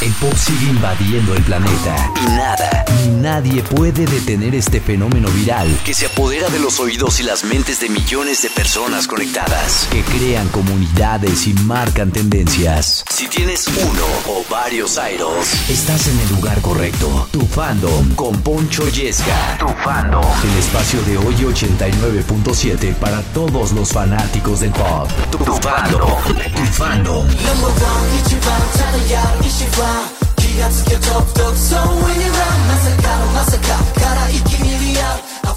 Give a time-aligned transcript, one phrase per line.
[0.00, 5.68] El pop sigue invadiendo el planeta y nada ni nadie puede detener este fenómeno viral
[5.84, 10.02] que se apodera de los oídos y las mentes de millones de personas conectadas, que
[10.02, 13.04] crean comunidades y marcan tendencias.
[13.10, 17.28] Si tienes uno o varios idols, estás en el lugar correcto.
[17.32, 19.58] Tu fandom con Poncho Yesca.
[19.58, 20.24] Tu fandom.
[20.44, 25.08] El espacio de hoy 89.7 para todos los fanáticos del pop.
[25.30, 26.22] Tu, tu fandom.
[26.54, 27.26] Tu fandom.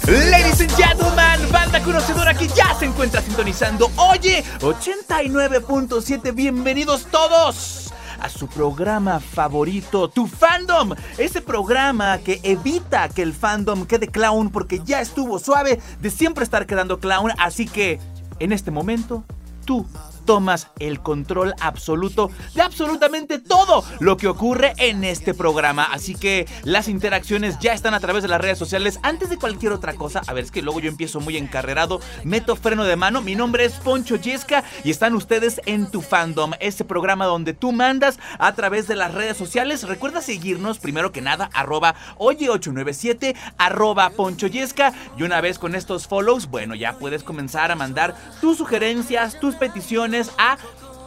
[0.06, 3.90] Ladies and gentlemen, banda conocedora que ya se encuentra sintonizando.
[3.96, 10.94] Oye, 89.7, bienvenidos todos a su programa favorito, Tu Fandom.
[11.18, 16.44] Ese programa que evita que el fandom quede clown porque ya estuvo suave de siempre
[16.44, 17.32] estar quedando clown.
[17.38, 17.98] Así que,
[18.38, 19.24] en este momento,
[19.64, 19.86] tú
[20.24, 25.84] tomas el control absoluto de absolutamente todo lo que ocurre en este programa.
[25.84, 28.98] Así que las interacciones ya están a través de las redes sociales.
[29.02, 32.56] Antes de cualquier otra cosa, a ver, es que luego yo empiezo muy encarrerado, meto
[32.56, 33.20] freno de mano.
[33.20, 37.72] Mi nombre es Poncho Yesca y están ustedes en tu fandom, ese programa donde tú
[37.72, 39.82] mandas a través de las redes sociales.
[39.84, 44.92] Recuerda seguirnos primero que nada, arroba oye897, arroba Poncho Yesca.
[45.16, 49.54] Y una vez con estos follows, bueno, ya puedes comenzar a mandar tus sugerencias, tus
[49.54, 50.56] peticiones a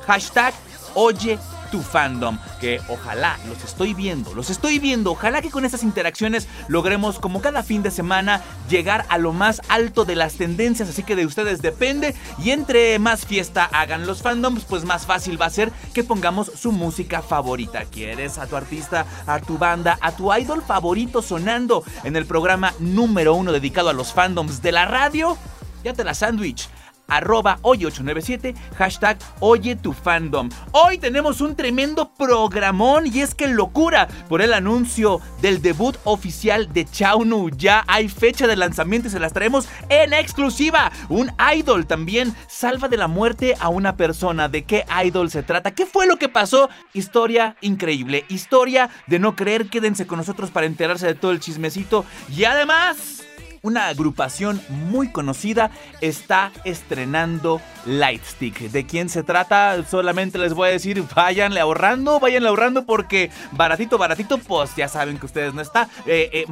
[0.06, 0.54] hashtag
[0.96, 1.38] Oye
[1.72, 2.38] tu fandom.
[2.62, 5.12] Que ojalá los estoy viendo, los estoy viendo.
[5.12, 9.62] Ojalá que con estas interacciones logremos, como cada fin de semana, llegar a lo más
[9.68, 10.90] alto de las tendencias.
[10.90, 12.16] Así que de ustedes depende.
[12.42, 16.50] Y entre más fiesta hagan los fandoms, pues más fácil va a ser que pongamos
[16.56, 17.84] su música favorita.
[17.84, 22.74] ¿Quieres a tu artista, a tu banda, a tu idol favorito sonando en el programa
[22.80, 25.38] número uno dedicado a los fandoms de la radio?
[25.84, 26.70] Ya te la sándwich
[27.08, 30.50] arroba oye897, hashtag oye tu fandom.
[30.72, 36.72] Hoy tenemos un tremendo programón y es que locura por el anuncio del debut oficial
[36.74, 37.50] de Chaunu.
[37.50, 40.92] Ya hay fecha de lanzamiento y se las traemos en exclusiva.
[41.10, 44.50] Un idol también salva de la muerte a una persona.
[44.50, 45.72] ¿De qué idol se trata?
[45.72, 46.70] ¿Qué fue lo que pasó?
[46.94, 48.26] Historia increíble.
[48.30, 49.70] Historia de no creer.
[49.70, 52.06] Quédense con nosotros para enterarse de todo el chismecito.
[52.30, 53.15] Y además
[53.66, 58.60] una agrupación muy conocida está estrenando Lightstick.
[58.60, 59.84] ¿De quién se trata?
[59.90, 65.18] Solamente les voy a decir, váyanle ahorrando, váyanle ahorrando porque baratito, baratito, pues ya saben
[65.18, 65.90] que ustedes no está.
[66.06, 66.46] Eh, eh,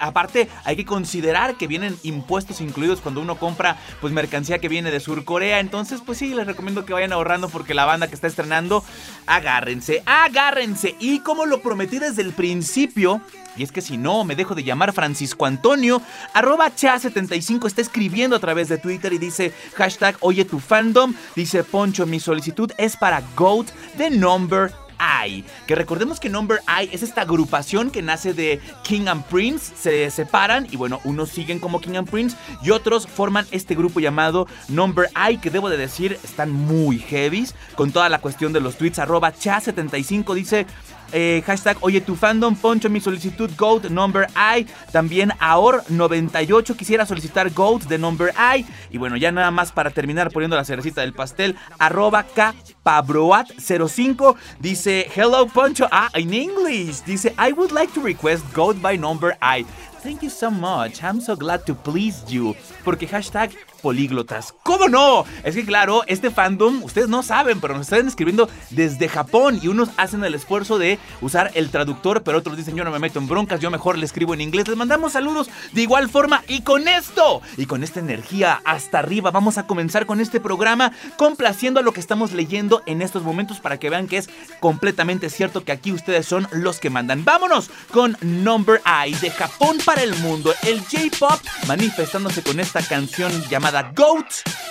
[0.00, 4.90] aparte, hay que considerar que vienen impuestos incluidos cuando uno compra pues mercancía que viene
[4.90, 5.60] de Sur Corea.
[5.60, 8.82] Entonces, pues sí, les recomiendo que vayan ahorrando porque la banda que está estrenando,
[9.26, 10.96] agárrense, agárrense.
[10.98, 13.20] Y como lo prometí desde el principio,
[13.58, 16.00] y es que si no, me dejo de llamar Francisco Antonio.
[16.32, 21.14] Arroba Cha75 está escribiendo a través de Twitter y dice hashtag oye tu fandom.
[21.34, 25.44] Dice Poncho, mi solicitud es para GOAT de Number I.
[25.66, 29.72] Que recordemos que Number I es esta agrupación que nace de King and Prince.
[29.76, 34.00] Se separan y bueno, unos siguen como King and Prince y otros forman este grupo
[34.00, 35.38] llamado Number I.
[35.38, 38.98] Que debo de decir, están muy heavies con toda la cuestión de los tweets.
[38.98, 40.66] Arroba Cha75 dice
[41.12, 44.66] eh, hashtag Oye tu fandom, Poncho mi solicitud Goat Number I.
[44.92, 48.66] También Aor98 quisiera solicitar Goat de Number I.
[48.90, 51.56] Y bueno, ya nada más para terminar poniendo la cerecita del pastel.
[51.78, 55.86] Arroba Kpabroat05 dice Hello Poncho.
[55.90, 57.02] Ah, in English.
[57.04, 59.64] Dice I would like to request Goat by Number I.
[60.02, 61.02] Thank you so much.
[61.02, 62.54] I'm so glad to please you.
[62.84, 63.50] Porque hashtag
[63.82, 64.54] políglotas.
[64.62, 65.24] ¿Cómo no?
[65.44, 69.68] Es que claro, este fandom, ustedes no saben, pero nos están escribiendo desde Japón y
[69.68, 73.18] unos hacen el esfuerzo de usar el traductor, pero otros dicen yo no me meto
[73.18, 74.68] en broncas, yo mejor le escribo en inglés.
[74.68, 79.30] Les mandamos saludos de igual forma y con esto y con esta energía hasta arriba
[79.30, 83.60] vamos a comenzar con este programa complaciendo a lo que estamos leyendo en estos momentos
[83.60, 84.28] para que vean que es
[84.60, 87.24] completamente cierto que aquí ustedes son los que mandan.
[87.24, 93.32] Vámonos con Number I de Japón para el mundo, el J-Pop manifestándose con esta canción
[93.48, 94.26] llamada llamada GOAT.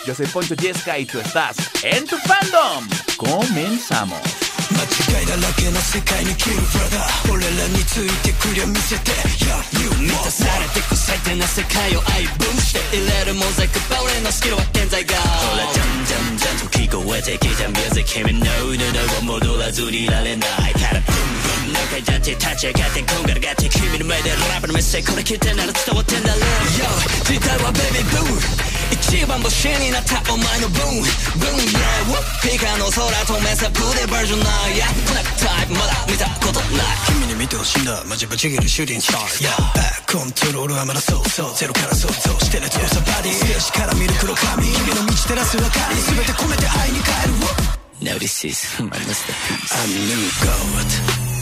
[0.05, 2.87] Yo soy Poncho Yesca y tú estás en tu fandom.
[3.17, 4.21] Comenzamos.
[4.67, 21.36] 間違いだらけの世界に生きるブラザー俺らについてくりゃ見せて Yeah, you 満たされてく最低な世界を愛分して入れるモザイクば俺のスキルは健在がほらじゃんじゃんじゃんと聞こえてきた music 君の腕は戻らずにいられないからブン
[21.77, 26.41] ブン中立って立ち上がってこんがらがって君の目でラップのメッセージこれ聞いてなら伝わってんだろ
[26.73, 26.89] Yo
[27.25, 31.05] 時代はベビーブー一番星になったお前のブン
[31.37, 51.36] ブーン Yeah ピカの空止めさプでバージョンない Yeah ブラックタイプまだ見たことない君に見てほしいんだマジぶち切るシューティングスター Yeah バックコントロールはまだそうそうゼロから想像してる強さバディスから見る黒髪君の道照らす明かり全て込めて愛に変える Now this is my masterpiece I'm new God.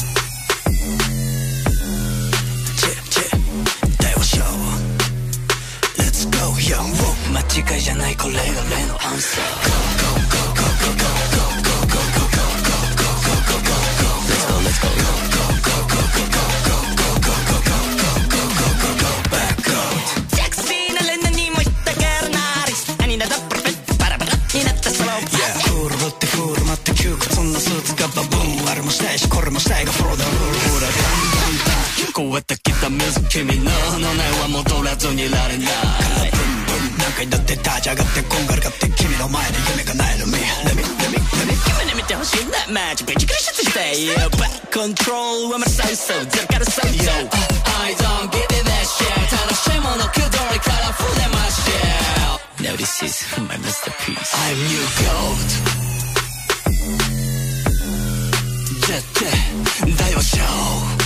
[7.55, 9.45] 次回じゃないこれが目のアンサー
[14.65, 15.15] Let's go, let's go.
[32.15, 33.69] 超えてきた水君の
[33.99, 36.54] 脳内は戻らずにいられない
[37.05, 48.41] 何回だって立ち上がってこんがらがって君の前で夢がないの Me Let me Let me Let me 君に見てほしいなマジビチクリシャツして Yeah Back control はまだ最初ゼロから最初 I don't give
[48.41, 55.45] it that shit 楽しいものくどりから触れましょう Now this is my masterpiece I'm new gold
[58.81, 59.29] 絶対
[59.93, 61.05] だよショー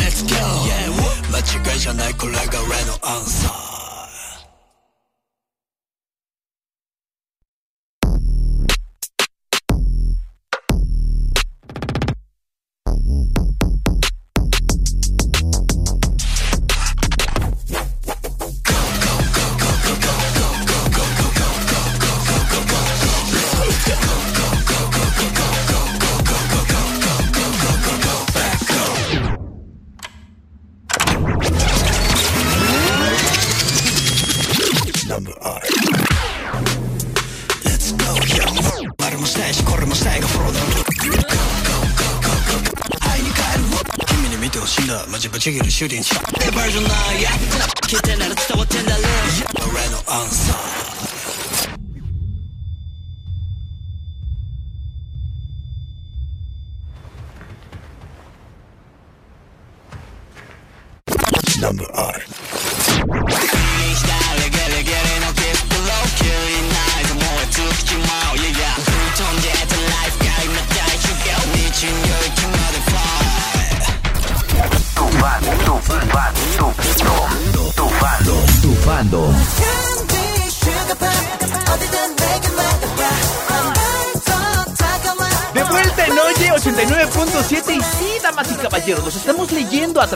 [0.00, 0.32] Let's go、
[0.64, 0.88] yeah,
[1.30, 3.73] 間違いじゃないこれが俺のアンサー。
[45.83, 46.22] ぶち切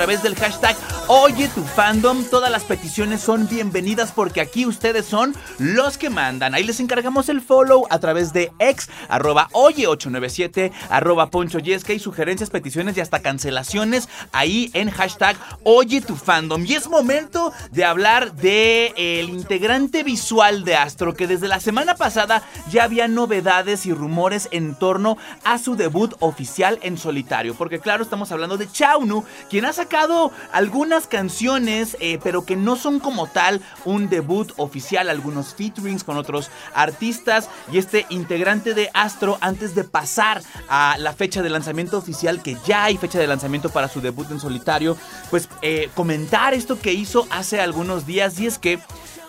[0.08, 0.77] Través del hashtag
[1.58, 2.22] tu fandom.
[2.22, 6.54] Todas las peticiones son bienvenidas porque aquí ustedes son los que mandan.
[6.54, 11.92] Ahí les encargamos el follow a través de ex arroba oye 897 arroba poncho yesca
[11.92, 16.64] y sugerencias, peticiones y hasta cancelaciones ahí en hashtag Oye tu fandom.
[16.64, 21.96] Y es momento de hablar de el integrante visual de Astro que desde la semana
[21.96, 27.56] pasada ya había novedades y rumores en torno a su debut oficial en solitario.
[27.56, 32.76] Porque claro, estamos hablando de Chaunu, quien ha sacado algunas canciones, eh, pero que no
[32.76, 37.48] son como tal un debut oficial, algunos featurings con otros artistas.
[37.72, 42.56] Y este integrante de Astro, antes de pasar a la fecha de lanzamiento oficial, que
[42.66, 44.96] ya hay fecha de lanzamiento para su debut en solitario,
[45.30, 48.78] pues eh, comentar esto que hizo hace algunos días y es que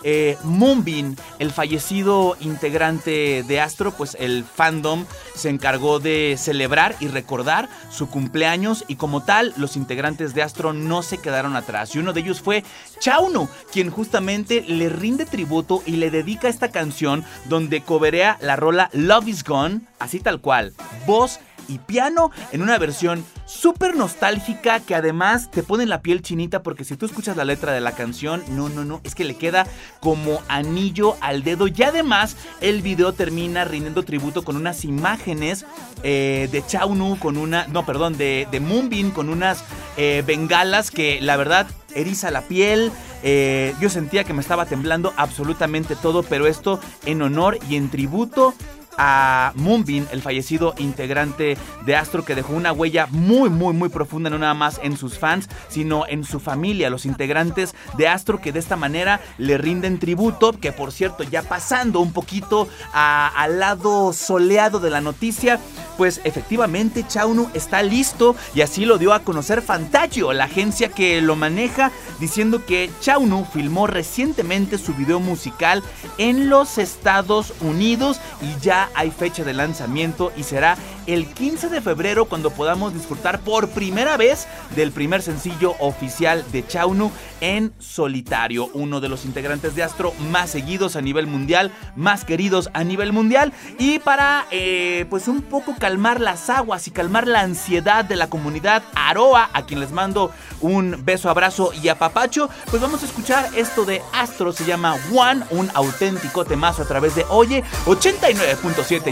[0.02, 5.04] eh, Moonbin, el fallecido integrante de Astro, pues el fandom
[5.34, 10.72] se encargó de celebrar y recordar su cumpleaños y como tal los integrantes de Astro
[10.72, 11.94] no se quedaron atrás.
[11.94, 12.64] Y uno de ellos fue
[12.98, 18.90] Chauno, quien justamente le rinde tributo y le dedica esta canción donde coberea la rola
[18.92, 20.72] Love is Gone, así tal cual,
[21.06, 26.62] voz y piano en una versión súper nostálgica que además te pone la piel chinita
[26.62, 29.34] porque si tú escuchas la letra de la canción, no, no, no, es que le
[29.34, 29.66] queda
[30.00, 35.66] como anillo al dedo y además el video termina rindiendo tributo con unas imágenes
[36.02, 39.64] eh, de Chaunu, con una, no, perdón, de, de Moonbin, con unas
[39.96, 42.92] eh, bengalas que la verdad eriza la piel.
[43.22, 47.90] eh, yo sentía que me estaba temblando absolutamente todo, pero esto en honor y en
[47.90, 48.54] tributo
[48.96, 54.30] a Moonbin, el fallecido integrante de Astro que dejó una huella muy muy muy profunda
[54.30, 58.52] no nada más en sus fans, sino en su familia, los integrantes de Astro que
[58.52, 64.12] de esta manera le rinden tributo, que por cierto ya pasando un poquito al lado
[64.12, 65.60] soleado de la noticia,
[65.96, 71.20] pues efectivamente Chaunu está listo y así lo dio a conocer Fantagio, la agencia que
[71.20, 75.82] lo maneja, diciendo que Chaunu filmó recientemente su video musical
[76.18, 81.80] en los Estados Unidos y ya hay fecha de lanzamiento y será el 15 de
[81.80, 84.46] febrero cuando podamos disfrutar por primera vez
[84.76, 87.10] del primer sencillo oficial de Chaunu
[87.40, 92.70] en solitario, uno de los integrantes de Astro más seguidos a nivel mundial, más queridos
[92.72, 93.52] a nivel mundial.
[93.78, 98.28] Y para eh, pues un poco calmar las aguas y calmar la ansiedad de la
[98.28, 103.48] comunidad Aroa, a quien les mando un beso, abrazo y apapacho, pues vamos a escuchar
[103.56, 107.64] esto de Astro, se llama One, un auténtico temazo a través de Oye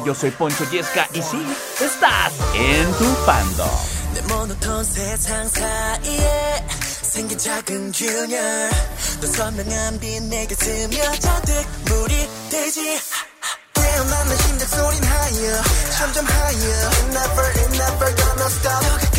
[0.05, 1.45] yo soy Poncho Yesca y sí,
[1.81, 3.69] estás en tu fandom.
[7.03, 8.71] 생긴 작은 균열.
[9.21, 9.99] 선명한
[11.19, 13.01] 잔뜩 물이 되지.
[13.75, 14.37] 깨어나는
[17.11, 18.85] never, it never gonna stop.
[18.85, 19.11] Every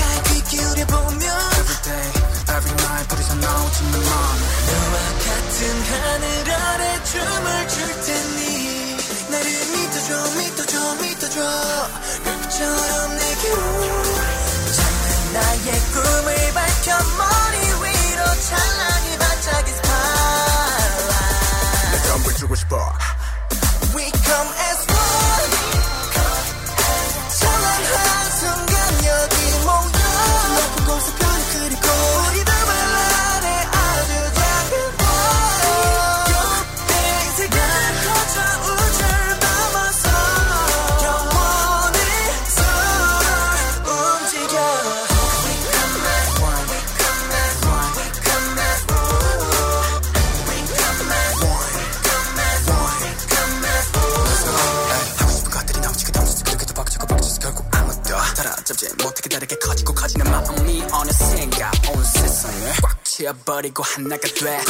[1.83, 2.11] day,
[2.47, 3.09] every night
[9.31, 11.39] 나를 믿어줘 믿어줘 믿어줘
[12.23, 13.57] 별빛처럼 내게로
[14.73, 16.97] 작은 나의 꿈을 밝혀
[63.69, 64.63] 버리고 하나가 돼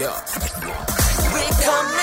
[0.00, 0.18] Yeah.
[1.34, 1.99] We come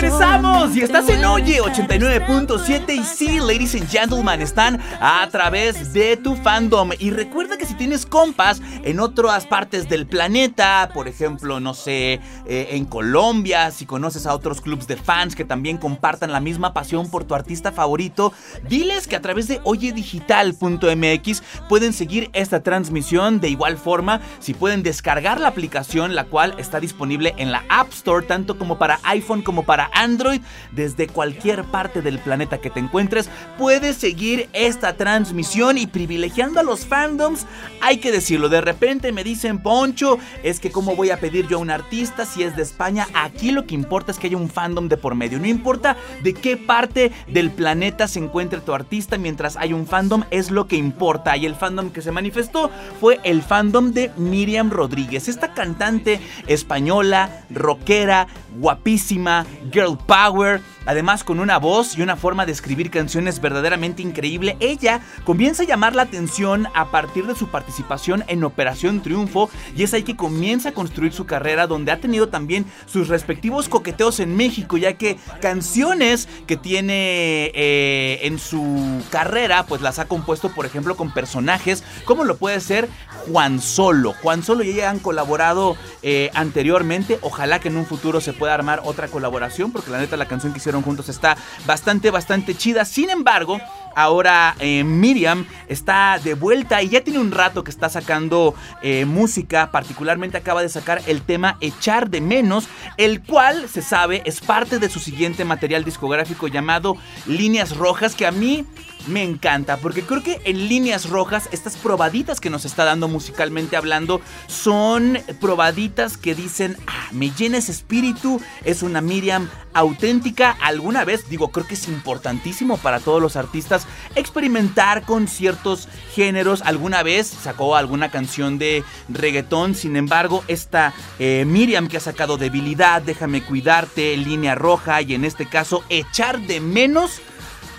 [0.00, 0.76] regresamos!
[0.76, 6.16] Y estás en Oye Solamente 89.7 y sí, ladies and gentlemen, están a través de
[6.16, 6.90] tu fandom.
[6.98, 12.20] Y recuerda que si tienes compas en otras partes del planeta, por ejemplo, no sé,
[12.46, 16.72] eh, en Colombia, si conoces a otros clubs de fans que también compartan la misma
[16.72, 18.32] pasión por tu artista favorito,
[18.68, 23.40] diles que a través de oyedigital.mx pueden seguir esta transmisión.
[23.40, 27.92] De igual forma, si pueden descargar la aplicación, la cual está disponible en la App
[27.92, 30.40] Store, tanto como para iPhone como para Android,
[30.72, 36.62] desde cualquier parte del planeta que te encuentres, puedes seguir esta transmisión y privilegiando a
[36.62, 37.46] los fandoms,
[37.80, 41.58] hay que decirlo, de repente me dicen, Poncho, es que cómo voy a pedir yo
[41.58, 44.48] a un artista si es de España, aquí lo que importa es que haya un
[44.48, 49.18] fandom de por medio, no importa de qué parte del planeta se encuentre tu artista,
[49.18, 53.18] mientras hay un fandom es lo que importa, y el fandom que se manifestó fue
[53.24, 61.58] el fandom de Miriam Rodríguez, esta cantante española, rockera, guapísima, girl power, además con una
[61.58, 64.56] voz y una forma de escribir canciones verdaderamente increíble.
[64.58, 69.84] Ella comienza a llamar la atención a partir de su participación en Operación Triunfo y
[69.84, 74.18] es ahí que comienza a construir su carrera donde ha tenido también sus respectivos coqueteos
[74.18, 80.50] en México, ya que canciones que tiene eh, en su carrera pues las ha compuesto
[80.50, 82.88] por ejemplo con personajes como lo puede ser
[83.28, 84.12] Juan Solo.
[84.22, 88.54] Juan Solo y ella han colaborado eh, anteriormente, ojalá que en un futuro se pueda
[88.54, 92.84] armar otra colaboración porque la neta la canción que hicieron juntos está bastante, bastante chida.
[92.84, 93.60] Sin embargo,
[93.94, 99.04] ahora eh, Miriam está de vuelta y ya tiene un rato que está sacando eh,
[99.04, 104.40] música, particularmente acaba de sacar el tema Echar de Menos, el cual se sabe es
[104.40, 106.96] parte de su siguiente material discográfico llamado
[107.26, 108.64] Líneas Rojas, que a mí
[109.06, 113.76] me encanta, porque creo que en líneas rojas, estas probaditas que nos está dando musicalmente
[113.76, 120.56] hablando, son probaditas que dicen, ah, me llena espíritu, es una Miriam auténtica.
[120.60, 126.62] Alguna vez, digo, creo que es importantísimo para todos los artistas experimentar con ciertos géneros.
[126.62, 132.36] Alguna vez sacó alguna canción de reggaetón, sin embargo, esta eh, Miriam que ha sacado
[132.36, 137.20] debilidad, déjame cuidarte, línea roja y en este caso, echar de menos.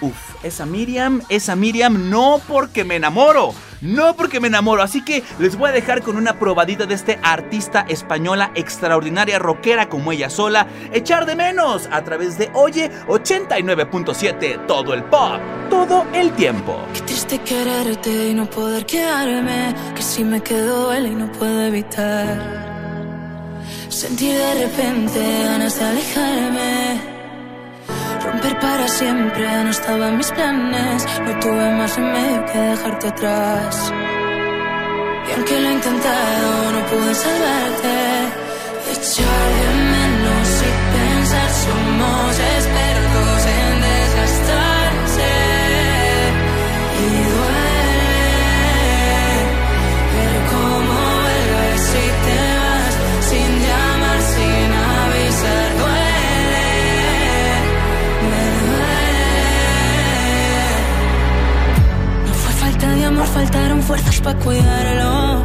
[0.02, 4.82] Uf, esa Miriam, esa Miriam, no porque me enamoro, no porque me enamoro.
[4.82, 9.90] Así que les voy a dejar con una probadita de este artista española extraordinaria rockera
[9.90, 15.40] como ella sola, echar de menos a través de Oye 89.7, todo el pop,
[15.70, 16.80] todo el tiempo.
[16.94, 19.76] Qué triste quererte y no poder quedarme.
[19.96, 22.62] Que si me quedo y no puedo evitar.
[23.90, 27.11] Sentir de repente ganas de alejarme.
[28.24, 31.06] Romper para siempre no estaba en mis planes.
[31.26, 33.94] No tuve más remedio que dejarte atrás.
[35.28, 37.92] Y aunque lo he intentado, no pude salvarte.
[38.92, 39.91] Echar de
[63.26, 65.40] faltaron fuerzas para cuidarlo.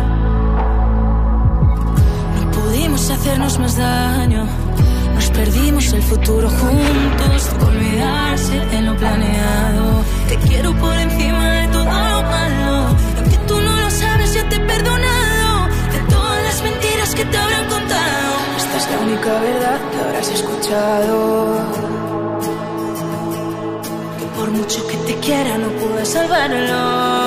[2.37, 4.47] No pudimos hacernos más daño.
[5.15, 7.51] Nos perdimos el futuro juntos.
[7.67, 10.03] Olvidarse de lo planeado.
[10.29, 12.97] Te quiero por encima de todo lo malo.
[13.15, 15.69] Y aunque tú no lo sabes, ya te he perdonado.
[15.93, 18.33] De todas las mentiras que te habrán contado.
[18.57, 21.57] Esta es la única verdad que habrás escuchado.
[24.37, 27.26] Por mucho que te quiera, no pude salvarlo.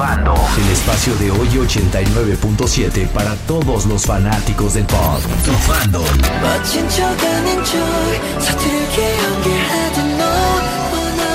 [0.00, 5.20] El espacio de hoy 89.7 para todos los fanáticos del pop.
[5.44, 6.04] Tu fandom.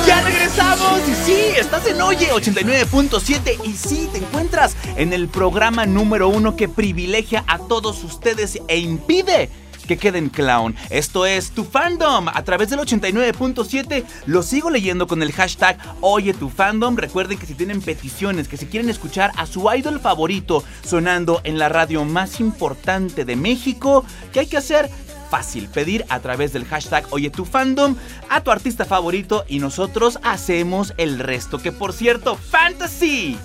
[0.08, 5.86] Ya regresamos y sí, estás en Oye 89.7 y sí, te encuentras en el programa
[5.86, 9.49] número uno que privilegia a todos ustedes e impide
[9.83, 10.75] que queden clown.
[10.89, 14.03] Esto es tu fandom a través del 89.7.
[14.25, 16.95] Lo sigo leyendo con el hashtag Oye tu fandom.
[16.95, 21.57] Recuerden que si tienen peticiones, que si quieren escuchar a su idol favorito sonando en
[21.57, 24.89] la radio más importante de México, ¿qué hay que hacer?
[25.29, 27.95] fácil pedir a través del hashtag Oye tu fandom
[28.29, 31.57] a tu artista favorito y nosotros hacemos el resto.
[31.57, 33.35] Que por cierto, Fantasy,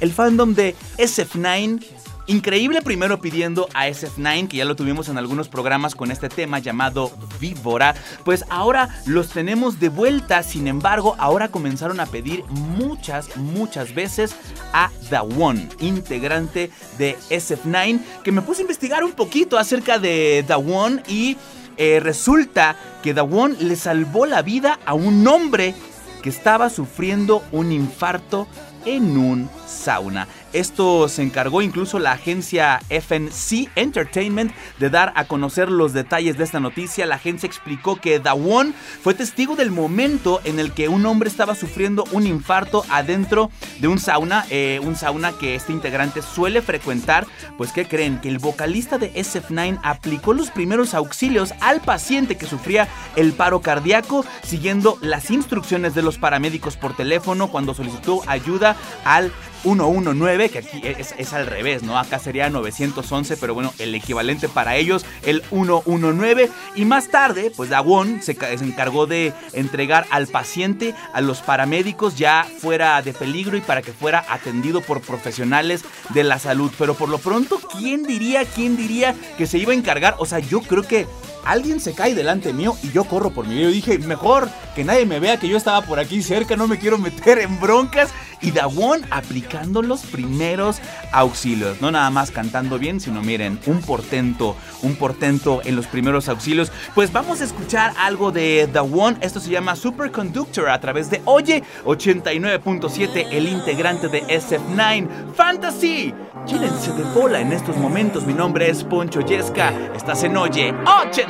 [0.00, 1.86] el fandom de SF9.
[2.26, 6.58] Increíble primero pidiendo a SF9, que ya lo tuvimos en algunos programas con este tema
[6.58, 13.36] llamado Víbora, pues ahora los tenemos de vuelta, sin embargo ahora comenzaron a pedir muchas,
[13.36, 14.36] muchas veces
[14.72, 14.90] a
[15.22, 21.36] One, integrante de SF9, que me puse a investigar un poquito acerca de One y
[21.76, 25.74] eh, resulta que One le salvó la vida a un hombre
[26.22, 28.46] que estaba sufriendo un infarto
[28.84, 30.28] en un sauna.
[30.52, 36.44] Esto se encargó incluso la agencia FNC Entertainment de dar a conocer los detalles de
[36.44, 37.06] esta noticia.
[37.06, 41.54] La agencia explicó que Dawon fue testigo del momento en el que un hombre estaba
[41.54, 47.26] sufriendo un infarto adentro de un sauna, eh, un sauna que este integrante suele frecuentar.
[47.56, 52.46] Pues que creen que el vocalista de SF9 aplicó los primeros auxilios al paciente que
[52.46, 58.76] sufría el paro cardíaco, siguiendo las instrucciones de los paramédicos por teléfono cuando solicitó ayuda
[59.04, 61.98] al 119, que aquí es, es, al revés, ¿no?
[61.98, 66.50] Acá sería 911, pero bueno, el equivalente para ellos, el 119.
[66.76, 72.16] Y más tarde, pues Dawon se, se encargó de entregar al paciente a los paramédicos
[72.16, 76.72] ya fuera de peligro y para que fuera atendido por profesionales de la salud.
[76.78, 80.16] Pero por lo pronto, ¿quién diría, quién diría que se iba a encargar?
[80.18, 81.06] O sea, yo creo que
[81.44, 83.60] alguien se cae delante mío y yo corro por mí.
[83.60, 86.78] Yo dije, mejor que nadie me vea que yo estaba por aquí cerca, no me
[86.78, 88.10] quiero meter en broncas.
[88.42, 90.80] Y Dawon aplicando los primeros
[91.12, 91.82] auxilios.
[91.82, 96.72] No nada más cantando bien, sino miren, un portento, un portento en los primeros auxilios.
[96.94, 99.18] Pues vamos a escuchar algo de Dawon.
[99.20, 106.14] Esto se llama Superconductor a través de Oye 89.7, el integrante de SF9 Fantasy.
[106.46, 108.24] Llénense de bola en estos momentos.
[108.24, 109.74] Mi nombre es Poncho Yesca.
[109.94, 110.72] Estás en Oye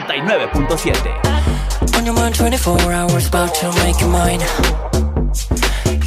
[0.00, 1.96] 89.7.
[1.96, 4.40] On your mind 24 hours about to make you mine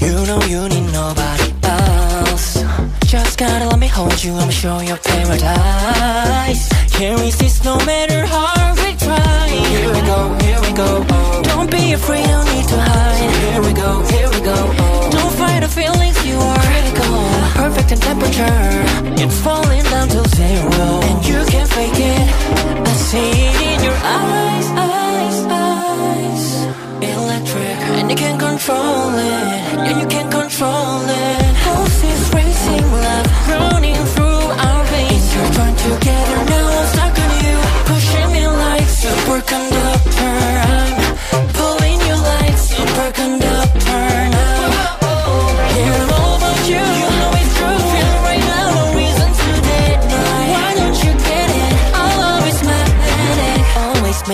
[0.02, 2.64] You know you need nobody else.
[3.06, 6.70] Just gotta let me hold you, me show you paradise.
[6.92, 9.48] Can't resist no matter how we try.
[9.48, 11.06] Here we go, here we go.
[11.44, 13.32] Don't be afraid, no need to hide.
[13.44, 14.74] Here we go, here we go.
[15.12, 15.13] Don't
[15.64, 17.16] the feelings, you are critical.
[17.56, 18.68] Perfect in temperature.
[19.24, 20.86] It's falling down to zero.
[21.08, 22.28] And you can't fake it.
[22.92, 26.46] I see it in your eyes, eyes, eyes.
[27.16, 27.80] Electric.
[27.98, 29.58] And you can't control it.
[29.86, 31.44] Yeah, you can't control it.
[31.64, 35.26] Pulse is racing, love running through our veins.
[35.32, 36.80] Intertwined together now.
[36.80, 37.58] I'm stuck on you.
[37.90, 40.36] Pushing me like superconductor.
[41.38, 43.63] I'm pulling you like superconductor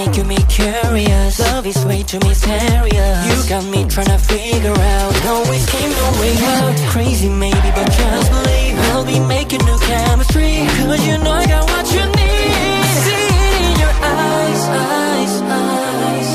[0.06, 1.40] making me curious.
[1.40, 3.20] Love is way too mysterious.
[3.30, 5.12] You got me trying to figure out.
[5.26, 6.76] Always came no way out.
[6.94, 10.56] Crazy maybe but just believe I'll be making new chemistry.
[10.78, 12.82] Cause you know I got what you need.
[12.88, 15.34] I see it in your eyes, eyes,
[15.64, 16.32] eyes.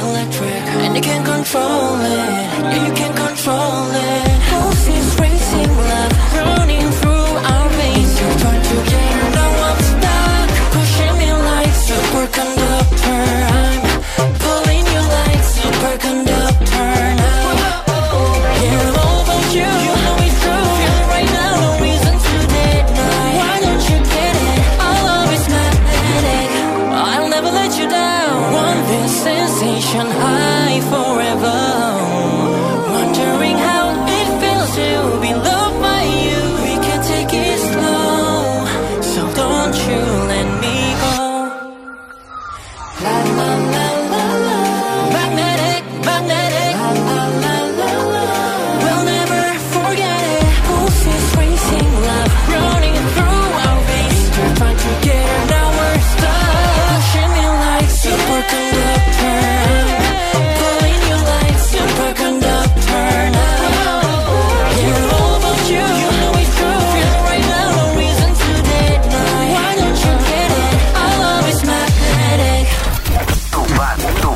[0.00, 0.64] Electric.
[0.84, 2.38] And you can't control it.
[2.72, 4.27] Yeah you can't control it.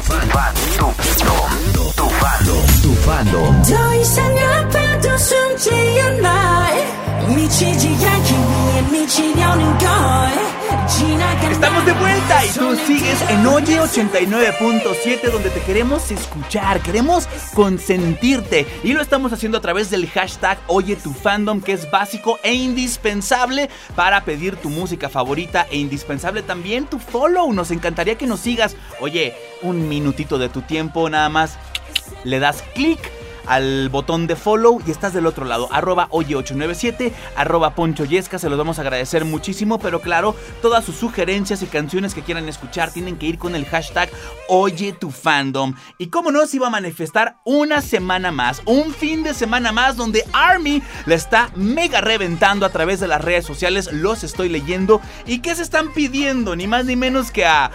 [0.05, 3.39] Tufando, tufando, tufando, tufando.
[3.69, 6.85] Do i sangue aperto su un giornale.
[7.27, 10.52] Mi ci giacchi e mi ci diano in coi.
[11.51, 18.67] Estamos de vuelta y tú sigues en Oye 89.7 donde te queremos escuchar, queremos consentirte
[18.85, 22.53] y lo estamos haciendo a través del hashtag Oye tu fandom que es básico e
[22.53, 27.53] indispensable para pedir tu música favorita e indispensable también tu follow.
[27.53, 28.77] Nos encantaría que nos sigas.
[29.01, 31.57] Oye, un minutito de tu tiempo nada más
[32.25, 33.01] le das clic
[33.53, 38.49] al botón de follow y estás del otro lado, arroba oye897, arroba poncho yesca, se
[38.49, 42.93] los vamos a agradecer muchísimo, pero claro, todas sus sugerencias y canciones que quieran escuchar
[42.93, 44.09] tienen que ir con el hashtag
[44.49, 45.75] oye tu fandom.
[45.99, 49.97] Y cómo no, se iba a manifestar una semana más, un fin de semana más
[49.97, 55.03] donde Army la está mega reventando a través de las redes sociales, los estoy leyendo.
[55.27, 57.71] Y que se están pidiendo, ni más ni menos que a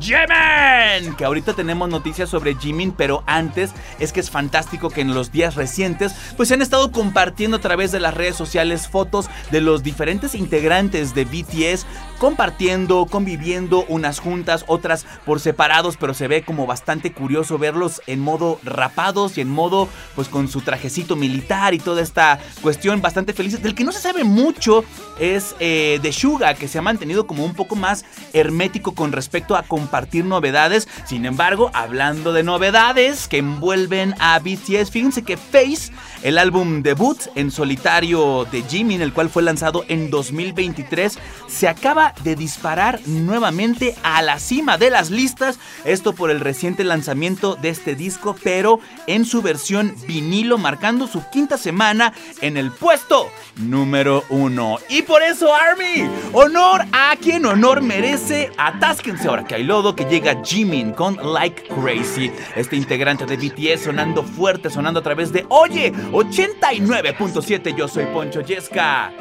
[0.00, 5.09] Jimin, que ahorita tenemos noticias sobre Jimin, pero antes es que es fantástico que en
[5.14, 9.28] los días recientes pues se han estado compartiendo a través de las redes sociales fotos
[9.50, 11.86] de los diferentes integrantes de BTS
[12.20, 18.20] compartiendo, conviviendo, unas juntas, otras por separados, pero se ve como bastante curioso verlos en
[18.20, 23.32] modo rapados y en modo pues con su trajecito militar y toda esta cuestión bastante
[23.32, 23.62] felices.
[23.62, 24.84] Del que no se sabe mucho
[25.18, 29.56] es eh, de Suga, que se ha mantenido como un poco más hermético con respecto
[29.56, 30.88] a compartir novedades.
[31.06, 37.18] Sin embargo, hablando de novedades que envuelven a BTS, fíjense que Face, el álbum debut
[37.34, 43.94] en solitario de Jimin, el cual fue lanzado en 2023, se acaba de disparar nuevamente
[44.02, 45.58] a la cima de las listas.
[45.84, 51.22] Esto por el reciente lanzamiento de este disco, pero en su versión vinilo, marcando su
[51.30, 54.78] quinta semana en el puesto número uno.
[54.88, 58.50] Y por eso, Army, honor a quien honor merece.
[58.58, 62.30] Atásquense ahora que hay lodo que llega Jimin con Like Crazy.
[62.56, 67.76] Este integrante de BTS sonando fuerte, sonando a través de Oye 89.7.
[67.76, 69.12] Yo soy Poncho Yesca.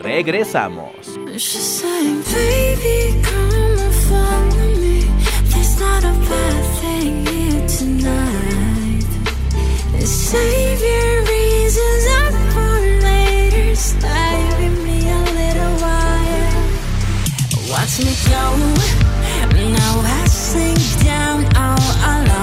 [0.00, 0.90] Regresamos.
[17.70, 18.94] Watch me go.
[19.74, 22.34] Now I sink down alone.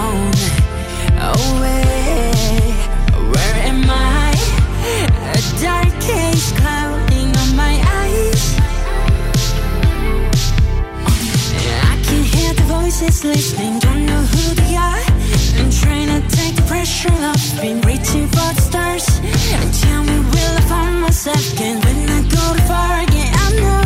[21.12, 23.32] Myself again when I go too far again?
[23.34, 23.82] I know,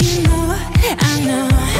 [0.00, 0.56] you know,
[0.98, 1.77] I know.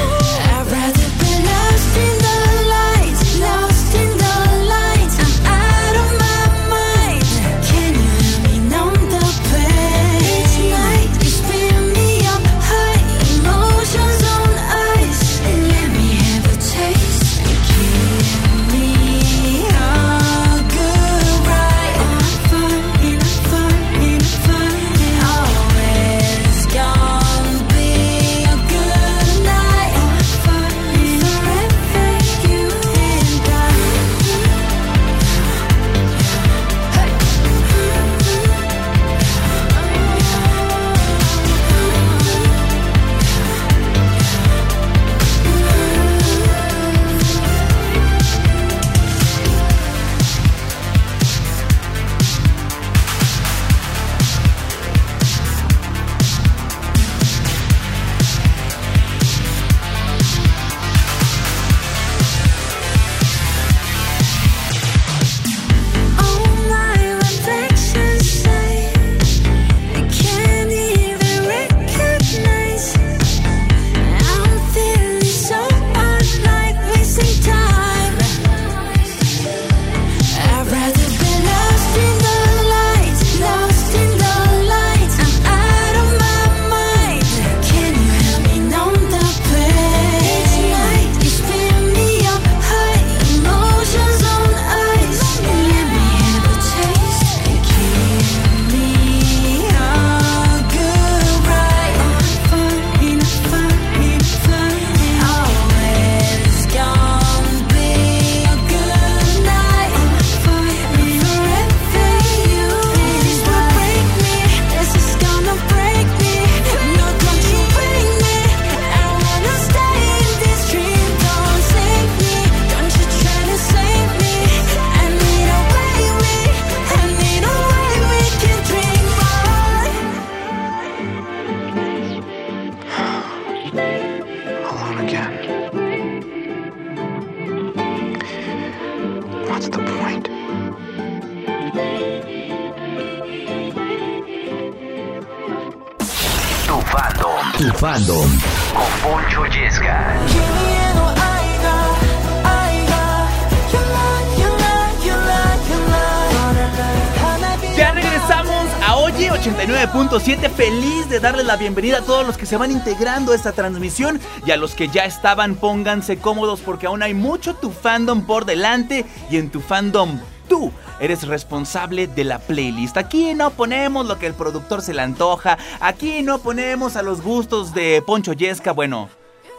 [161.48, 164.74] La bienvenida a todos los que se van integrando a esta transmisión y a los
[164.74, 169.48] que ya estaban, pónganse cómodos porque aún hay mucho tu fandom por delante y en
[169.48, 172.98] tu fandom tú eres responsable de la playlist.
[172.98, 177.22] Aquí no ponemos lo que el productor se le antoja, aquí no ponemos a los
[177.22, 179.08] gustos de Poncho Yesca, bueno,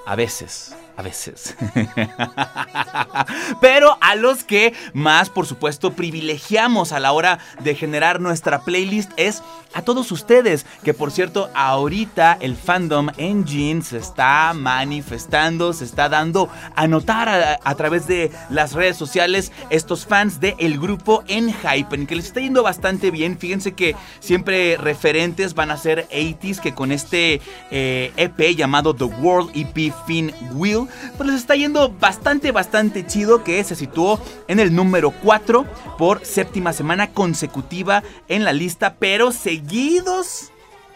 [0.06, 0.76] a veces.
[1.00, 1.56] A veces.
[3.62, 9.10] Pero a los que más, por supuesto, privilegiamos a la hora de generar nuestra playlist
[9.16, 9.42] es
[9.74, 10.66] a todos ustedes.
[10.84, 17.30] Que por cierto, ahorita el fandom engine se está manifestando, se está dando a notar
[17.64, 22.62] a, través de las redes sociales estos fans del grupo Enhypen, que les está yendo
[22.62, 23.38] bastante bien.
[23.38, 27.40] Fíjense que siempre referentes van a ser 80s, que con este
[27.72, 33.44] eh, EP llamado The World EP Fin Wheel, pues les está yendo bastante, bastante chido,
[33.44, 35.66] que se situó en el número 4
[35.98, 40.52] por séptima semana consecutiva en la lista, pero seguidos,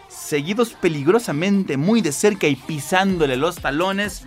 [0.08, 4.24] seguidos peligrosamente muy de cerca y pisándole los talones.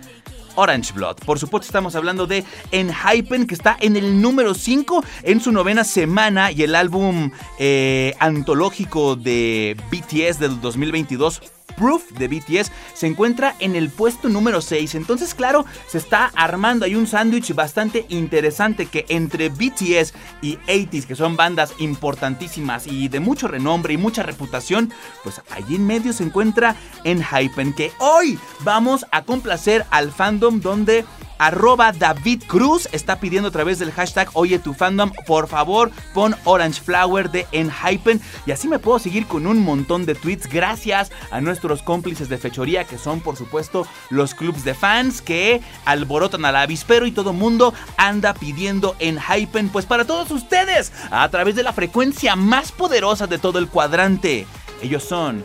[0.58, 1.18] Orange Blood.
[1.24, 5.84] Por supuesto estamos hablando de Enhypen que está en el número 5 en su novena
[5.84, 11.42] semana y el álbum eh, antológico de BTS del 2022
[11.76, 14.94] Proof de BTS se encuentra en el puesto número 6.
[14.94, 21.06] Entonces, claro, se está armando ahí un sándwich bastante interesante que entre BTS y 80s,
[21.06, 26.12] que son bandas importantísimas y de mucho renombre y mucha reputación, pues allí en medio
[26.12, 31.04] se encuentra Enhypen, que hoy vamos a complacer al fandom donde
[31.38, 36.34] arroba David Cruz está pidiendo a través del hashtag Oye tu fandom, por favor pon
[36.44, 40.48] Orange Flower de Enhypen y así me puedo seguir con un montón de tweets.
[40.48, 45.60] Gracias a nuestros cómplices de fechoría que son por supuesto los clubs de fans que
[45.84, 51.56] alborotan al avispero y todo mundo anda pidiendo Enhypen pues para todos ustedes a través
[51.56, 54.46] de la frecuencia más poderosa de todo el cuadrante.
[54.82, 55.44] Ellos son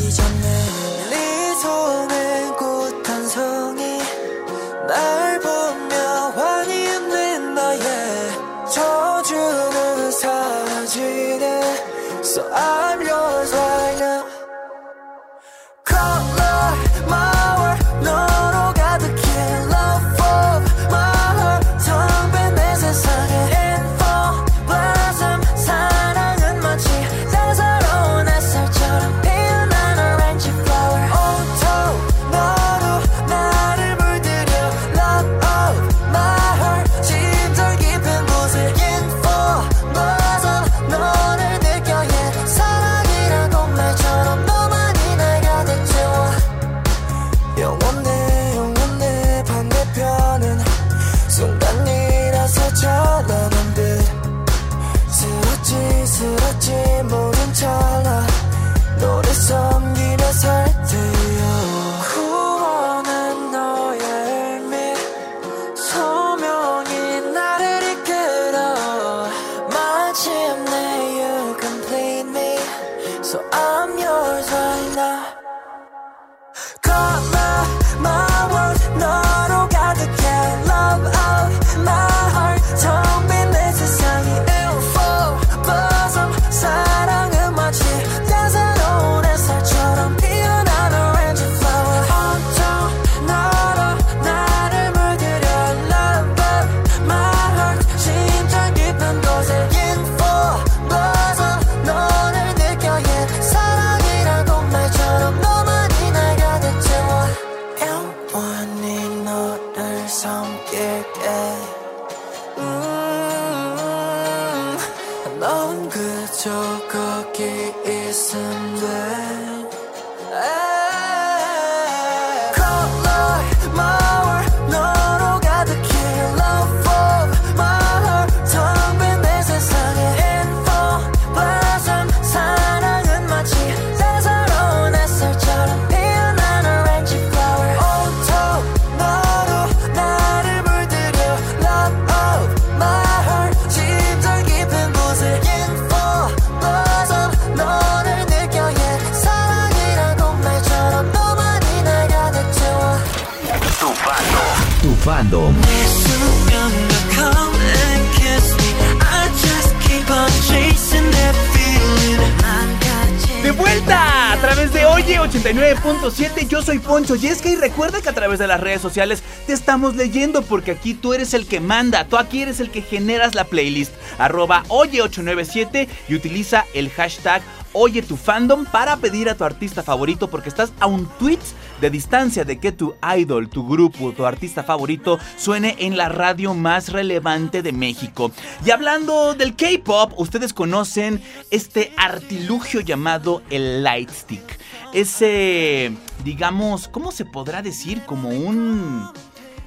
[167.11, 171.13] Y recuerda que a través de las redes sociales te estamos leyendo porque aquí tú
[171.13, 173.91] eres el que manda, tú aquí eres el que generas la playlist.
[174.17, 177.41] Arroba Oye 897 y utiliza el hashtag
[177.73, 181.39] Oye tu fandom para pedir a tu artista favorito porque estás a un tweet
[181.79, 186.53] de distancia de que tu idol, tu grupo, tu artista favorito suene en la radio
[186.53, 188.31] más relevante de México.
[188.65, 194.59] Y hablando del K-pop, ustedes conocen este artilugio llamado el Lightstick.
[194.93, 195.93] Ese,
[196.25, 198.03] digamos, ¿cómo se podrá decir?
[198.05, 199.09] Como un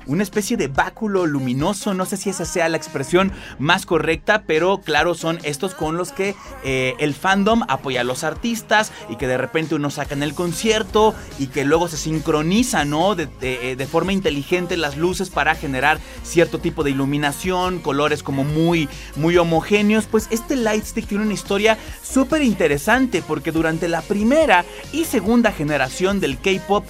[0.06, 4.78] una especie de báculo luminoso, no sé si esa sea la expresión más correcta, pero
[4.78, 6.34] claro, son estos con los que
[6.64, 10.34] eh, el fandom apoya a los artistas y que de repente uno saca en el
[10.34, 13.14] concierto y que luego se sincroniza, ¿no?
[13.14, 18.22] De, de- eh, de forma inteligente las luces para generar cierto tipo de iluminación, colores
[18.22, 20.06] como muy, muy homogéneos.
[20.06, 26.20] Pues este Lightstick tiene una historia súper interesante porque durante la primera y segunda generación
[26.20, 26.84] del K-pop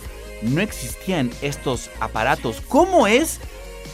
[0.45, 2.62] no existían estos aparatos.
[2.68, 3.40] ¿Cómo es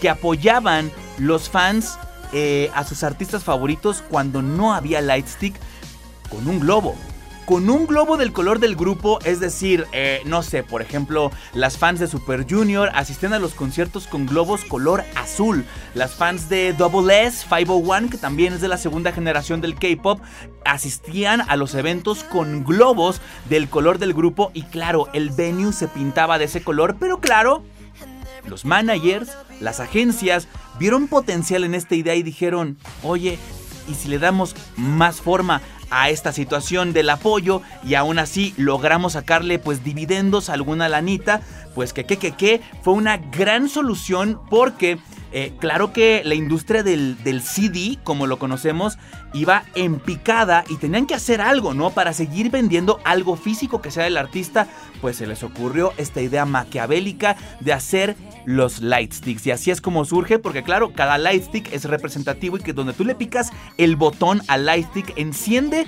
[0.00, 1.98] que apoyaban los fans
[2.32, 5.54] eh, a sus artistas favoritos cuando no había Lightstick?
[6.30, 6.94] Con un globo.
[7.50, 11.78] Con un globo del color del grupo, es decir, eh, no sé, por ejemplo, las
[11.78, 15.64] fans de Super Junior asistían a los conciertos con globos color azul.
[15.94, 20.20] Las fans de Double S 501, que también es de la segunda generación del K-pop,
[20.64, 25.88] asistían a los eventos con globos del color del grupo y claro, el venue se
[25.88, 27.64] pintaba de ese color, pero claro,
[28.46, 30.46] los managers, las agencias,
[30.78, 33.40] vieron potencial en esta idea y dijeron, oye,
[33.88, 35.60] ¿y si le damos más forma
[35.90, 41.42] a esta situación del apoyo y aún así logramos sacarle pues dividendos, alguna lanita?
[41.74, 44.98] Pues que que que que fue una gran solución porque
[45.32, 48.98] eh, claro que la industria del, del CD, como lo conocemos,
[49.32, 51.90] iba en picada y tenían que hacer algo, ¿no?
[51.90, 54.66] Para seguir vendiendo algo físico que sea del artista,
[55.00, 59.46] pues se les ocurrió esta idea maquiavélica de hacer los lightsticks.
[59.46, 63.04] Y así es como surge, porque claro, cada lightstick es representativo y que donde tú
[63.04, 65.86] le picas el botón al lightstick enciende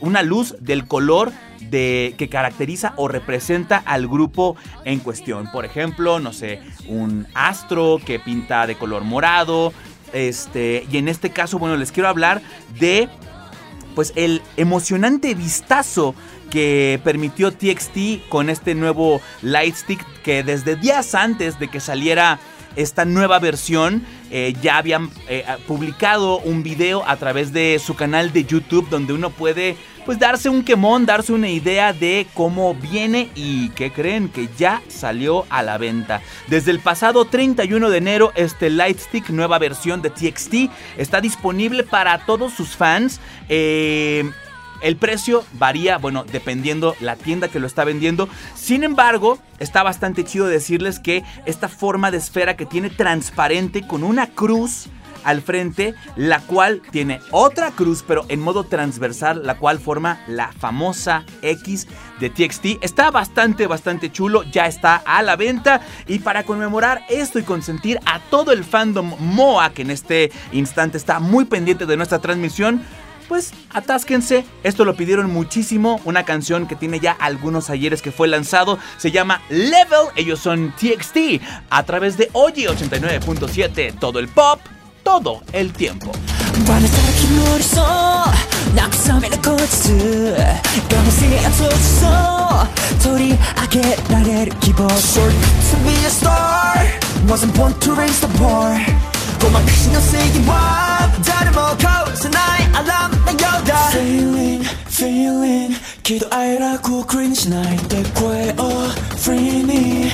[0.00, 5.50] una luz del color de, que caracteriza o representa al grupo en cuestión.
[5.52, 9.72] Por ejemplo, no sé, un astro que pinta de color morado.
[10.12, 12.40] Este, y en este caso, bueno, les quiero hablar
[12.78, 13.08] de
[13.94, 16.14] pues el emocionante vistazo
[16.50, 22.38] que permitió TXT con este nuevo Lightstick que desde días antes de que saliera
[22.76, 28.32] esta nueva versión eh, ya habían eh, publicado un video a través de su canal
[28.32, 29.76] de YouTube donde uno puede
[30.08, 34.80] pues darse un quemón, darse una idea de cómo viene y que creen que ya
[34.88, 36.22] salió a la venta.
[36.46, 42.24] Desde el pasado 31 de enero este Lightstick nueva versión de TXT está disponible para
[42.24, 43.20] todos sus fans.
[43.50, 44.30] Eh,
[44.82, 48.28] el precio varía, bueno, dependiendo la tienda que lo está vendiendo.
[48.54, 54.04] Sin embargo, está bastante chido decirles que esta forma de esfera que tiene transparente con
[54.04, 54.88] una cruz
[55.24, 60.52] al frente, la cual tiene otra cruz, pero en modo transversal, la cual forma la
[60.52, 61.86] famosa X
[62.20, 62.82] de TXT.
[62.82, 65.80] Está bastante, bastante chulo, ya está a la venta.
[66.06, 70.96] Y para conmemorar esto y consentir a todo el fandom MOA, que en este instante
[70.96, 72.82] está muy pendiente de nuestra transmisión,
[73.28, 74.44] pues atásquense.
[74.62, 76.00] Esto lo pidieron muchísimo.
[76.04, 78.78] Una canción que tiene ya algunos ayeres que fue lanzado.
[78.96, 80.08] Se llama Level.
[80.16, 81.42] Ellos son TXT.
[81.70, 83.98] A través de Oye 89.7.
[83.98, 84.60] Todo el pop,
[85.02, 86.12] todo el tiempo.
[103.90, 105.74] Feeling, feeling.
[106.02, 108.56] 기도하라고 cringe 날때 quite
[109.16, 110.10] free me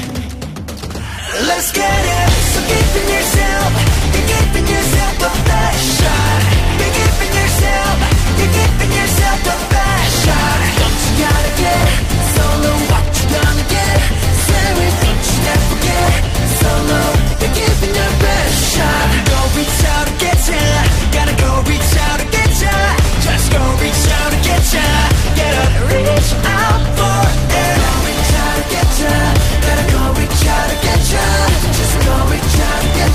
[1.47, 3.71] Let's get it, so keep in yourself.
[4.15, 6.39] You're keeping yourself a fashion
[6.79, 7.97] You're keeping yourself,
[8.39, 12.14] you're keeping yourself a fashion Don't you gotta get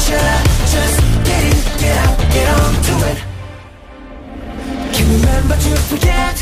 [0.09, 0.37] get ya.
[0.73, 0.97] Just
[1.27, 3.19] get in, get out, get on to it.
[4.93, 6.35] Can remember to forget?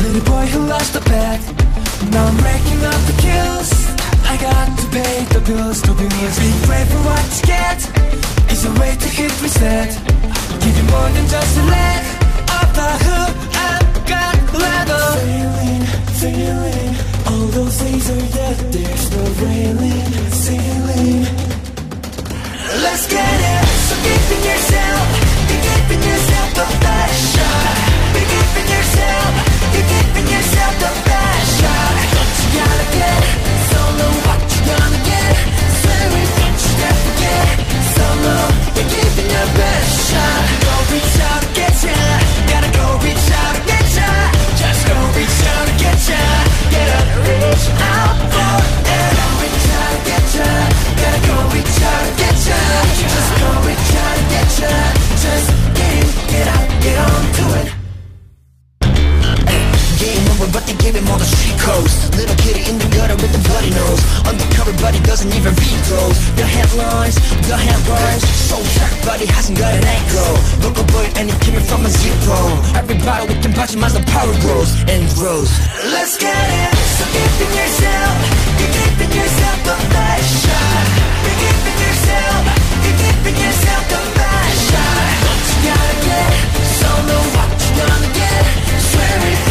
[0.00, 1.40] Little boy who lost the bet.
[2.12, 3.70] Now I'm racking up the kills.
[4.32, 6.50] I got to pay the pills, to be Be
[6.92, 7.78] for what you get
[8.52, 9.90] is a way to hit reset.
[10.62, 12.02] Give you more than just a leg
[12.60, 13.32] of the hood
[13.66, 15.06] and got leather.
[15.20, 15.82] Feeling,
[16.20, 16.92] feeling,
[17.26, 18.56] all those days are dead.
[18.72, 21.49] There's no railing, ceiling.
[22.78, 23.66] Let's get it.
[23.90, 25.02] So deep in yourself,
[25.48, 28.14] be deep in yourself, don't flash up.
[28.14, 29.30] Be deep in yourself,
[29.74, 31.50] be deep in yourself, don't flash.
[32.14, 33.22] What you gotta get,
[33.74, 35.34] solo what you gonna get.
[35.82, 37.12] Swearing what you gotta
[37.90, 38.36] solo,
[38.74, 40.59] be giving your best shot.
[60.40, 62.08] Over, but they gave him all the street codes.
[62.16, 64.00] Little kitty in the gutter with the bloody nose.
[64.24, 66.16] Undercover, but he doesn't even read those.
[66.40, 68.24] The headlines, the headlines.
[68.48, 70.32] So track, but he hasn't got an ankle.
[70.64, 72.56] Local boy, and he came from a zero.
[72.72, 75.52] Everybody punch him as the power grows and grows.
[75.92, 76.72] Let's get it.
[76.96, 78.16] So giving yourself,
[78.56, 80.88] you're giving yourself the best shot.
[81.20, 82.40] You're giving yourself,
[82.80, 85.04] you're giving yourself the best shot.
[85.20, 86.32] Don't you gotta get
[86.80, 87.18] solo?
[87.36, 88.42] What you gonna get?
[88.88, 89.49] Swear it,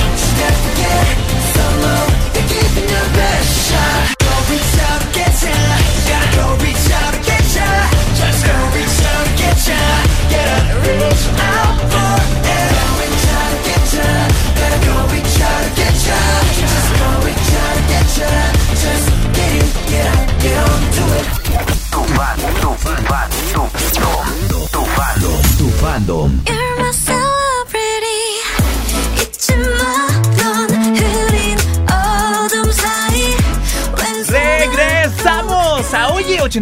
[0.79, 1.15] dare.
[1.53, 1.95] Solo,
[2.33, 4.18] you're giving your best shot.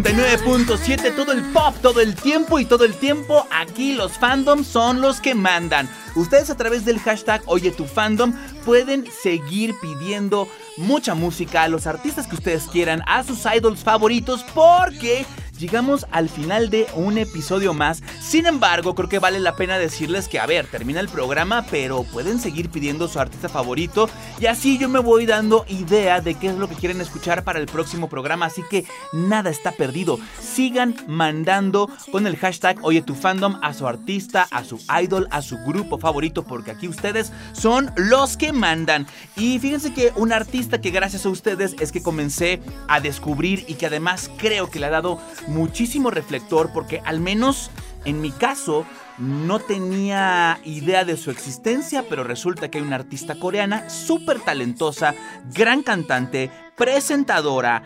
[0.02, 5.00] 89.7, todo el pop, todo el tiempo y todo el tiempo aquí los fandoms son
[5.00, 5.90] los que mandan.
[6.14, 8.32] Ustedes a través del hashtag Oye tu fandom
[8.64, 14.44] pueden seguir pidiendo mucha música a los artistas que ustedes quieran, a sus idols favoritos,
[14.54, 15.26] porque
[15.58, 18.02] llegamos al final de un episodio más.
[18.20, 22.04] Sin embargo, creo que vale la pena decirles que, a ver, termina el programa, pero
[22.04, 24.08] pueden seguir pidiendo su artista favorito
[24.40, 27.58] y así yo me voy dando idea de qué es lo que quieren escuchar para
[27.58, 28.46] el próximo programa.
[28.46, 30.18] Así que nada está perdido.
[30.40, 35.42] Sigan mandando con el hashtag Oye tu fandom a su artista, a su idol, a
[35.42, 39.06] su grupo favorito, porque aquí ustedes son los que mandan.
[39.36, 43.74] Y fíjense que un artista que gracias a ustedes es que comencé a descubrir y
[43.74, 47.70] que además creo que le ha dado muchísimo reflector porque al menos
[48.04, 48.86] en mi caso
[49.18, 55.14] no tenía idea de su existencia, pero resulta que hay una artista coreana súper talentosa,
[55.52, 57.82] gran cantante, presentadora,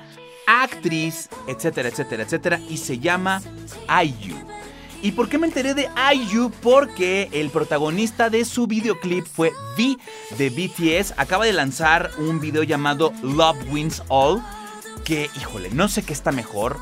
[0.47, 3.41] actriz, etcétera, etcétera, etcétera, y se llama
[4.05, 4.37] IU.
[5.03, 6.53] ¿Y por qué me enteré de IU?
[6.63, 9.97] Porque el protagonista de su videoclip fue V
[10.39, 11.15] de BTS.
[11.17, 14.41] Acaba de lanzar un video llamado Love Wins All.
[15.05, 16.77] Que, híjole, no sé qué está mejor.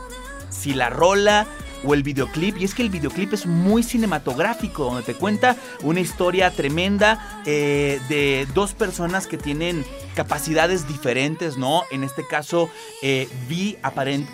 [0.51, 1.47] Si la rola
[1.85, 2.59] o el videoclip.
[2.59, 8.01] Y es que el videoclip es muy cinematográfico, donde te cuenta una historia tremenda eh,
[8.09, 9.85] de dos personas que tienen
[10.15, 11.83] capacidades diferentes, ¿no?
[11.91, 12.71] En este caso,
[13.03, 13.79] eh, Vi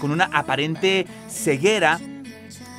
[0.01, 2.01] con una aparente ceguera.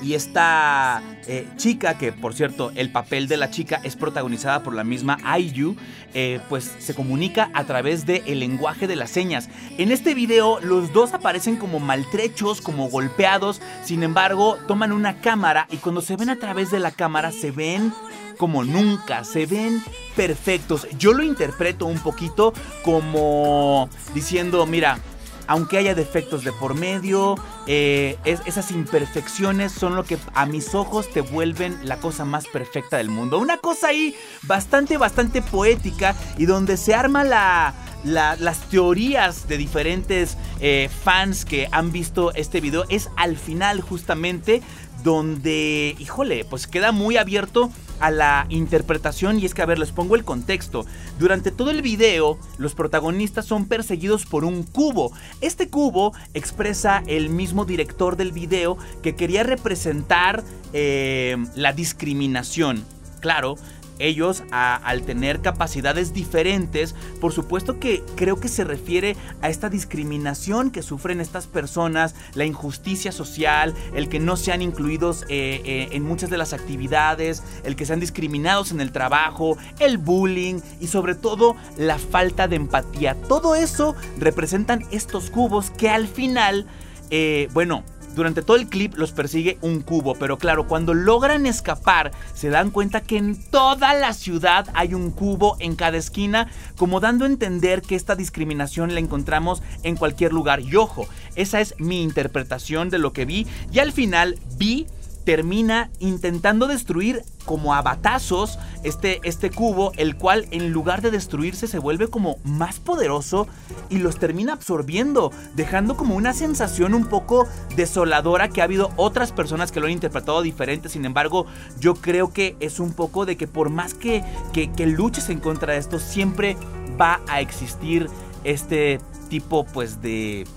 [0.01, 4.75] Y esta eh, chica, que por cierto, el papel de la chica es protagonizada por
[4.75, 5.75] la misma IU,
[6.13, 9.49] eh, pues se comunica a través del el lenguaje de las señas.
[9.77, 13.61] En este video, los dos aparecen como maltrechos, como golpeados.
[13.83, 17.51] Sin embargo, toman una cámara y cuando se ven a través de la cámara, se
[17.51, 17.91] ven
[18.37, 19.83] como nunca, se ven
[20.15, 20.87] perfectos.
[20.97, 24.99] Yo lo interpreto un poquito como diciendo, mira,
[25.47, 27.35] aunque haya defectos de por medio,
[27.65, 32.47] eh, es- esas imperfecciones son lo que a mis ojos te vuelven la cosa más
[32.47, 33.39] perfecta del mundo.
[33.39, 37.73] Una cosa ahí bastante, bastante poética y donde se arma la,
[38.03, 43.79] la- las teorías de diferentes eh, fans que han visto este video es al final
[43.81, 44.61] justamente
[45.07, 49.93] donde, híjole, pues queda muy abierto a la interpretación y es que, a ver, les
[49.93, 50.85] pongo el contexto.
[51.17, 55.13] Durante todo el video, los protagonistas son perseguidos por un cubo.
[55.39, 60.43] Este cubo expresa el mismo director del video que quería representar
[60.73, 62.83] eh, la discriminación.
[63.21, 63.55] Claro,
[63.99, 70.71] ellos al tener capacidades diferentes, por supuesto que creo que se refiere a esta discriminación
[70.71, 76.03] que sufren estas personas, la injusticia social, el que no sean incluidos eh, eh, en
[76.03, 81.15] muchas de las actividades, el que sean discriminados en el trabajo, el bullying y sobre
[81.15, 83.15] todo la falta de empatía.
[83.27, 86.67] Todo eso representan estos cubos que al final
[87.09, 87.83] eh, bueno,
[88.17, 92.71] durante todo el clip los persigue un cubo, pero claro, cuando logran escapar, se dan
[92.71, 97.27] cuenta que en toda la ciudad hay un cubo en cada esquina, como dando a
[97.27, 100.61] entender que esta discriminación la encontramos en cualquier lugar.
[100.61, 103.45] Y ojo, esa es mi interpretación de lo que vi.
[103.71, 104.87] Y al final vi
[105.27, 111.67] termina intentando destruir como a batazos este, este cubo, el cual en lugar de destruirse
[111.67, 113.45] se vuelve como más poderoso
[113.89, 119.33] y los termina absorbiendo, dejando como una sensación un poco desoladora que ha habido otras
[119.33, 121.45] personas que lo han interpretado diferente, sin embargo
[121.77, 124.23] yo creo que es un poco de que por más que,
[124.53, 126.55] que, que luches en contra de esto, siempre
[126.97, 128.07] va a existir
[128.45, 130.47] este tipo pues de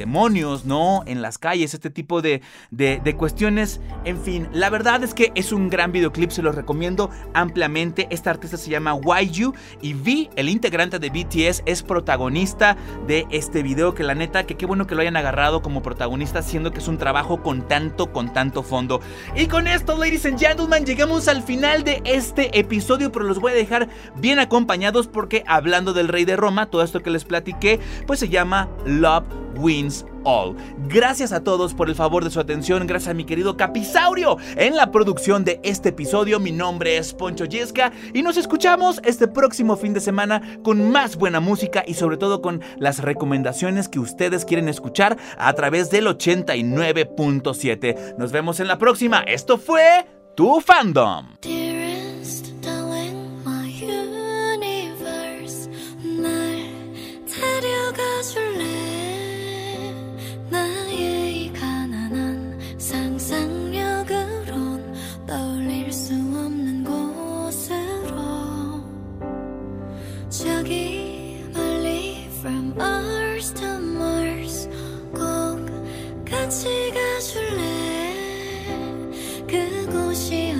[0.00, 1.02] demonios, ¿no?
[1.04, 2.40] En las calles, este tipo de,
[2.70, 3.82] de, cuestiones.
[4.06, 8.06] En fin, la verdad es que es un gran videoclip, se los recomiendo ampliamente.
[8.10, 8.98] Esta artista se llama
[9.30, 13.94] YU y V, el integrante de BTS, es protagonista de este video.
[13.94, 16.88] Que la neta, que qué bueno que lo hayan agarrado como protagonista, siendo que es
[16.88, 19.02] un trabajo con tanto, con tanto fondo.
[19.36, 23.52] Y con esto, ladies and gentlemen, llegamos al final de este episodio, pero los voy
[23.52, 27.80] a dejar bien acompañados porque hablando del rey de Roma, todo esto que les platiqué,
[28.06, 29.26] pues se llama Love
[29.56, 29.89] Wins
[30.24, 30.56] All.
[30.88, 34.76] Gracias a todos por el favor de su atención, gracias a mi querido Capisaurio en
[34.76, 36.40] la producción de este episodio.
[36.40, 41.16] Mi nombre es Poncho Yesca y nos escuchamos este próximo fin de semana con más
[41.16, 46.06] buena música y sobre todo con las recomendaciones que ustedes quieren escuchar a través del
[46.06, 48.16] 89.7.
[48.16, 49.20] Nos vemos en la próxima.
[49.20, 51.26] Esto fue Tu Fandom.
[76.50, 78.12] 같이 가줄래?
[79.46, 80.52] 그곳이